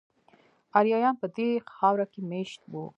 [0.77, 2.83] آریایان په دې خاوره کې میشت وو